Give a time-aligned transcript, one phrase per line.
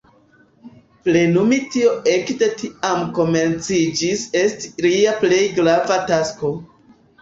[1.07, 6.57] Plenumi tion ekde tiam komenciĝis esti lia plej grava tasko.